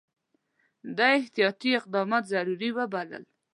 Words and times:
ده 0.97 1.07
احتیاطي 1.19 1.69
اقدامات 1.79 2.23
ضروري 2.33 2.69
وبلل. 2.77 3.23